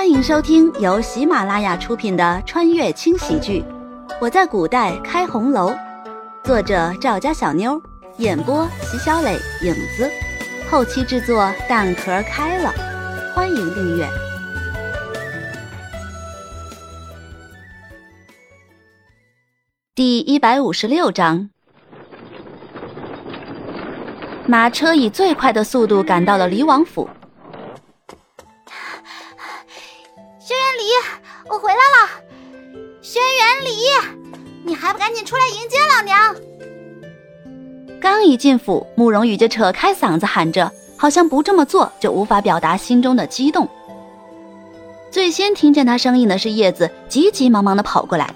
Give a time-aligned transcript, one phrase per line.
[0.00, 3.60] 欢迎收听由喜马拉雅出品的穿越轻喜剧
[4.18, 5.70] 《我在古代开红楼》，
[6.42, 7.78] 作者赵家小妞，
[8.16, 10.10] 演播席小磊、影子，
[10.70, 12.72] 后期制作蛋壳开了。
[13.34, 14.08] 欢迎订阅。
[19.94, 21.50] 第一百五十六章，
[24.46, 27.06] 马车以最快的速度赶到了李王府。
[31.50, 32.08] 我回来了！
[33.02, 33.72] 轩辕离，
[34.64, 36.36] 你还不赶紧出来迎接老娘？
[38.00, 43.68] 刚一进府，慕容羽就扯开嗓子喊着，好像不这么做就无法表达心中的激动。
[45.10, 48.32] 最先听见他声音的是叶子，急急忙忙的跑过来。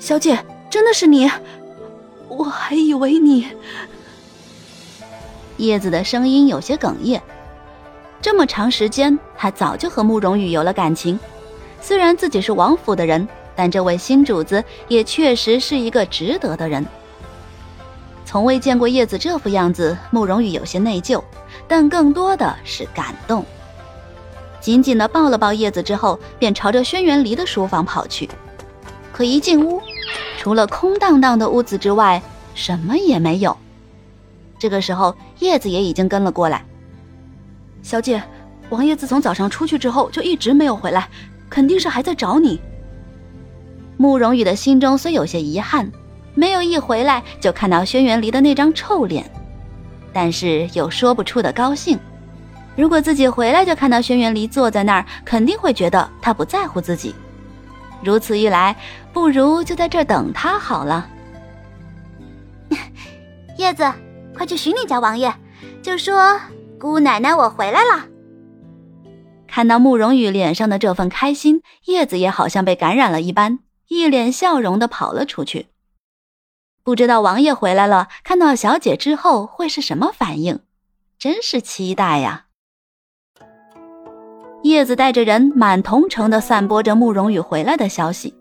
[0.00, 1.30] 小姐，真的是你？
[2.26, 3.46] 我还以为你……
[5.58, 7.22] 叶子的声音有些哽咽。
[8.22, 11.18] 这么长时间，他早就和慕容羽有了感情。
[11.80, 16.86] 虽然自己是王府的人，但这位新主子也确实是一个值得的人。
[18.24, 21.20] 从未见过叶子这副样子，慕容羽有些内疚，
[21.66, 23.44] 但更多的是感动。
[24.60, 28.30] 紧紧的抱了抱叶子之后，便朝着轩辕离的书房跑去。
[29.12, 29.82] 可一进屋，
[30.38, 32.22] 除了空荡荡的屋子之外，
[32.54, 33.56] 什么也没有。
[34.60, 36.64] 这个时候，叶子也已经跟了过来。
[37.82, 38.22] 小姐，
[38.70, 41.08] 王爷自从早上出去之后，就一直没有回来，
[41.50, 42.60] 肯定是还在找你。
[43.96, 45.90] 慕容羽的心中虽有些遗憾，
[46.34, 49.30] 没有一回来就看到轩辕离的那张臭脸，
[50.12, 51.98] 但是有说不出的高兴。
[52.74, 57.14] 如果自己回来就看到轩辕离坐在那儿，肯定会觉得他不在乎自己。
[58.02, 58.74] 如此一来，
[59.12, 61.06] 不如就在这儿等他好了。
[63.58, 63.84] 叶子，
[64.34, 65.32] 快去寻你家王爷，
[65.82, 66.40] 就说
[66.82, 68.08] 姑奶奶我回来了。
[69.46, 75.68] 看到慕容羽脸上的这份开心，叶子也好像被感染了一般，一脸笑容的跑了出去。
[76.82, 80.58] 不知道王爷回来了，看到小姐之后会是什么反应？
[81.20, 82.46] 真是期待呀！
[84.64, 88.34] 叶子带着人满同城的散播着慕容羽回来的消息，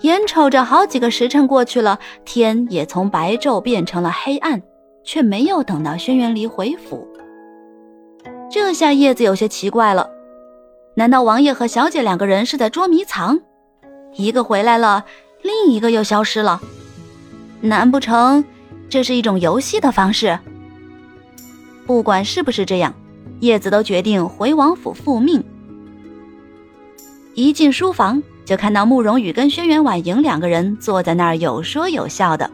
[0.00, 4.60] 眼瞅着好几个时辰过去了，天也从白昼变成了黑暗，
[5.04, 7.06] 却没有等到轩辕离回府。
[8.52, 10.10] 这下叶子有些奇怪了，
[10.94, 13.38] 难道王爷和小姐两个人是在捉迷藏？
[14.14, 15.04] 一个回来了，
[15.42, 16.60] 另一个又消失了？
[17.60, 18.44] 难不成
[18.88, 20.36] 这是一种游戏的方式？
[21.86, 22.92] 不管是不是这样。
[23.38, 25.42] 叶子都决定回王府复命。
[27.34, 32.50] 一进书房，就看到慕容羽跟轩辕婉莹两个人坐在那儿有说有笑的。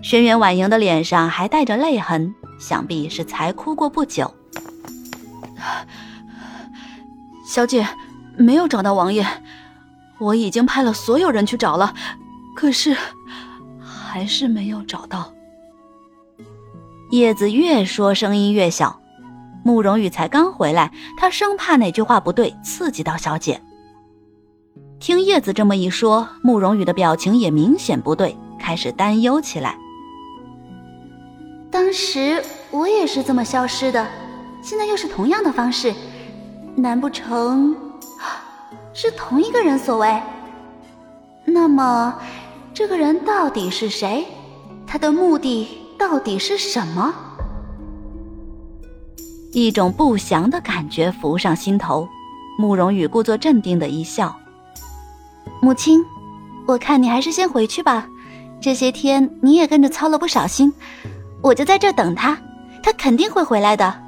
[0.00, 4.32] 轩辕婉莹的脸上还带着泪痕，想必是才哭过不久。
[7.46, 7.86] 小姐，
[8.36, 9.26] 没有找到王爷，
[10.18, 11.94] 我已经派了所有人去找了，
[12.54, 12.96] 可是
[13.80, 15.32] 还是没有找到。
[17.10, 19.00] 叶子越说，声音越小。
[19.64, 23.60] 慕容羽才刚回来，他生怕哪句话不对，刺激到小姐。
[24.98, 29.76] 听叶子这么一说，慕容羽的表情也明显不对，开始担忧起来。
[31.70, 34.06] 当时我也是这么消失的，
[34.68, 35.94] 现在又是同样的方式，
[36.76, 37.74] 难不成
[38.92, 40.22] 是同一个人所为？
[41.46, 42.14] 那么，
[42.74, 44.26] 这个人到底是谁？
[44.86, 45.66] 他的目的
[45.98, 47.14] 到底是什么？
[49.52, 52.06] 一种不祥的感觉浮上心头，
[52.58, 54.36] 慕容羽故作镇定的一笑
[55.62, 56.04] ：“母亲，
[56.66, 58.06] 我看你还是先回去吧。
[58.60, 60.70] 这些天你也跟着操了不少心，
[61.40, 62.36] 我就在这等他，
[62.82, 64.00] 他肯定会回来的。”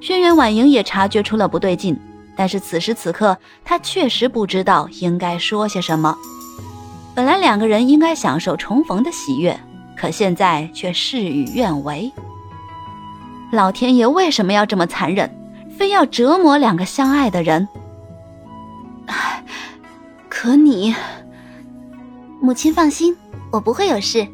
[0.00, 1.98] 轩辕婉莹也察觉出了不对劲，
[2.36, 6.16] 但是此时此刻，她确实不知道应该说些什么。
[7.14, 9.58] 本来两个人应该享受重逢的喜悦，
[9.96, 12.12] 可现在却事与愿违。
[13.50, 15.30] 老天爷为什么要这么残忍，
[15.78, 17.66] 非要折磨两个相爱的人？
[20.28, 20.94] 可你，
[22.40, 23.16] 母亲放心，
[23.50, 24.28] 我不会有事。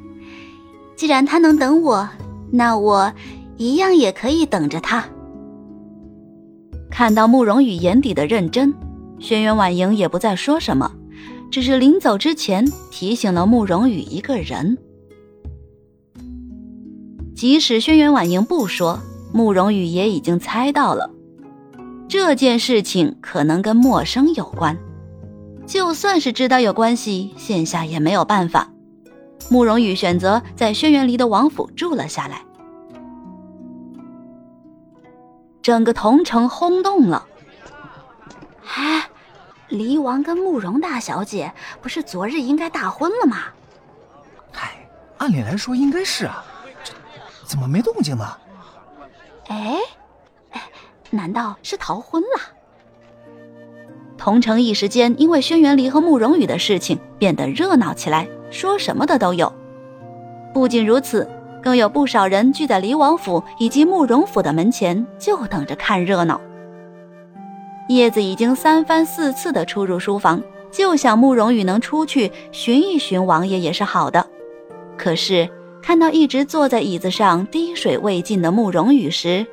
[0.97, 2.09] 既然他能等我，
[2.51, 3.13] 那我
[3.57, 5.05] 一样也可以等着他。
[6.93, 8.75] 看到慕容羽眼底的认真，
[9.19, 10.93] 轩辕婉莹也不再说什么，
[11.51, 14.77] 只是临走之前提醒了慕容羽一个人。
[17.35, 19.01] 即使轩辕婉莹不说，
[19.33, 21.11] 慕容羽也已经猜到了，
[22.09, 24.77] 这件事情可能跟陌生有关。
[25.67, 28.71] 就算是知道有关系，现下也没有办法。
[29.51, 32.43] 慕容羽选择在轩辕离的王府住了下来。
[35.63, 37.27] 整个同城轰动了。
[38.75, 39.09] 哎，
[39.69, 43.37] 离王跟慕容大小姐不是昨日应该大婚了吗？
[44.51, 44.89] 嗨，
[45.19, 46.45] 按理来说应该是啊，
[46.83, 46.93] 这
[47.45, 48.37] 怎么没动静呢？
[49.49, 49.77] 哎，
[50.51, 50.63] 哎，
[51.11, 52.41] 难道是逃婚了？
[54.19, 59.53] 同城一时间因为轩辕离和慕容羽的事情变得热闹起来，说什么的都有。
[60.55, 61.29] 不仅如此，
[61.63, 66.41] 更有不少人聚在离王府以及慕容府的门前，就等着看热闹。
[67.89, 74.27] 叶子已经三番四次的出入书房，就想慕容羽能出去寻一寻王爷也是好的。
[74.97, 75.49] 可是
[75.83, 79.47] 看到一直坐在椅子上滴水未进的慕容羽时，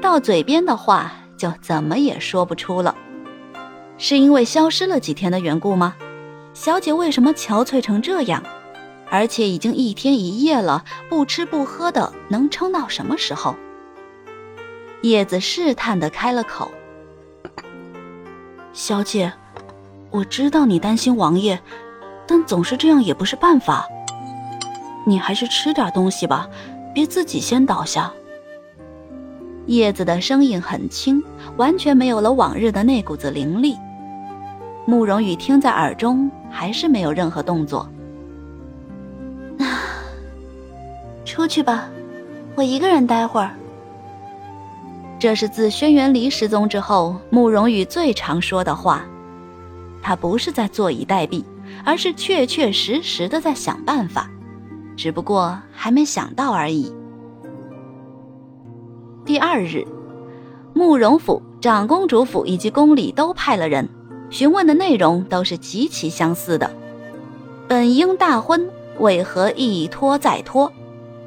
[0.00, 2.94] 到嘴边的话就怎么也说不出了。
[3.98, 5.94] 是因为消失了几天的缘故吗？
[6.54, 8.42] 小姐为什么憔悴成这样？
[9.10, 13.56] 而且已经一天一夜了，不吃不喝的，能撑到什么时候？
[15.02, 16.70] 叶子试探的开了口
[18.72, 19.32] ：“小姐，
[20.10, 21.60] 我知道你担心王爷，
[22.26, 23.88] 但总是这样也不是办法。
[25.06, 26.48] 你还是吃点东西吧，
[26.94, 28.12] 别自己先倒下。”
[29.66, 31.22] 叶子的声音很轻，
[31.56, 33.76] 完全没有了往日的那股子凌厉。
[34.86, 37.88] 慕容羽听在耳中，还是没有任何动作。
[41.50, 41.90] 去吧，
[42.54, 43.50] 我一个人待会儿。
[45.18, 49.04] 这是自轩辕离失踪之后，慕容羽最常说的话。
[50.00, 51.44] 他不是在坐以待毙，
[51.84, 54.30] 而是确确实实的在想办法，
[54.96, 56.94] 只不过还没想到而已。
[59.26, 59.84] 第二日，
[60.72, 63.86] 慕容府、长公主府以及宫里都派了人。
[64.30, 66.70] 询问的内容都是极其相似的。
[67.66, 68.70] 本应大婚，
[69.00, 70.72] 为何一拖再拖？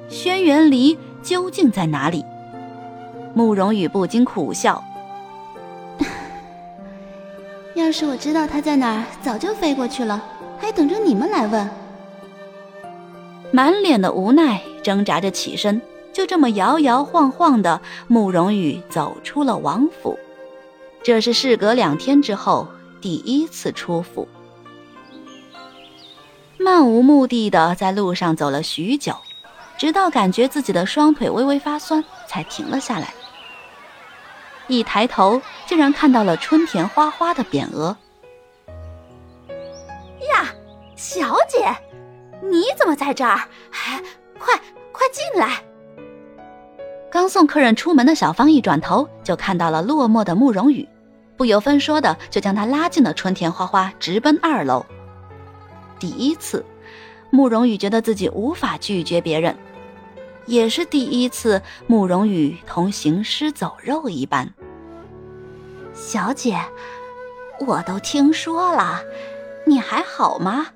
[0.09, 2.23] 轩辕离究竟在哪里？
[3.33, 4.83] 慕容羽不禁苦笑。
[7.75, 10.23] 要是我知道他在哪儿，早就飞过去了，
[10.59, 11.69] 还等着你们来问。
[13.51, 20.17] 满脸的无奈，挣扎着起身，就这么摇摇晃晃的，慕容羽走出了王府。
[21.01, 22.67] 这是事隔两天之后。
[23.01, 24.25] 第一次出府，
[26.57, 29.13] 漫无目的的在路上走了许久，
[29.77, 33.13] 直到感觉自己的双腿微微发酸，才停了下来。
[34.67, 37.95] 一抬头，竟然看到了春田花花的匾额。
[40.29, 40.47] 呀，
[40.95, 41.75] 小姐，
[42.41, 43.41] 你怎么在这儿？
[43.71, 44.01] 哎，
[44.39, 44.55] 快
[44.91, 45.61] 快进来！
[47.11, 50.87] 刚送客人出门的小芳一转头，就看到了落寞的慕容羽。
[51.35, 54.85] 不由分说的就将他拉进了春田花花，直奔二楼。
[55.99, 56.65] 第一次，
[57.33, 59.57] 慕容羽觉得自己无法拒绝别人，
[60.45, 64.53] 也是第一次，慕容羽同行尸走肉一般。
[65.95, 66.59] 小姐，
[67.65, 69.01] 我都听说了，
[69.65, 70.67] 你还好吗？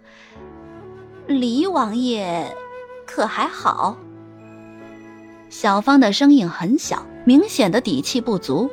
[1.27, 2.51] 李王爷
[3.05, 3.95] 可还好？
[5.51, 8.67] 小芳的声音很小，明显的底气不足。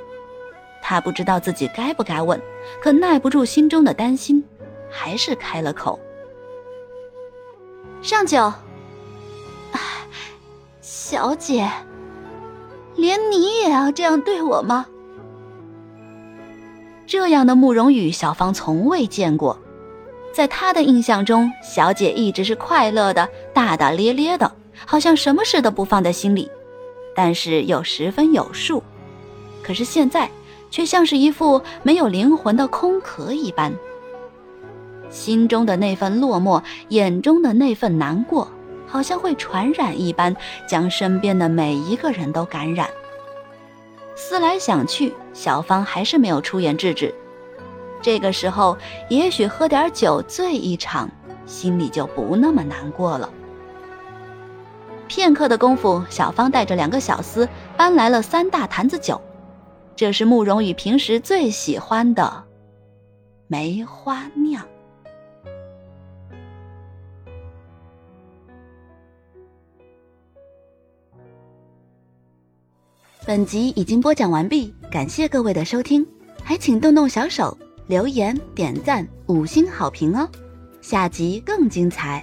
[0.81, 2.41] 他不知道自己该不该问，
[2.83, 4.43] 可耐不住心中的担心，
[4.91, 6.01] 还是开了口
[8.05, 8.53] ：“上酒。”
[10.83, 11.71] 小姐，
[12.97, 14.84] 连你也要这样对我吗？
[17.06, 19.58] 这样的慕容羽，小芳从未见过。
[20.34, 26.51] 在她的印象中，小姐一直是快乐的、大大咧咧的，好像什么事都不放在心里，
[27.17, 28.82] 但是又十分有数。
[29.63, 30.31] 可是现在。
[30.70, 33.73] 却像是一副没有灵魂的空壳一般，
[35.15, 38.51] 心中的那份落寞，眼中的那份难过，
[38.85, 40.35] 好像会传染一般，
[40.69, 42.91] 将身边的每一个人都感染。
[44.17, 47.15] 思来想去，小芳还是没有出言制止。
[48.03, 48.77] 这个时候，
[49.09, 51.09] 也许喝点酒醉一场，
[51.47, 53.31] 心里就不那么难过了。
[55.06, 59.21] 片刻的功夫，小芳带着两个小厮搬来了三大坛子酒。
[59.94, 62.44] 这是慕容羽平时最喜欢的
[63.47, 64.67] 梅花酿。
[73.27, 76.07] 本集已经播讲完毕，感谢各位的收听，
[76.43, 80.29] 还请动动小手留言、点赞、五星好评哦！
[80.83, 82.23] 下集更精彩。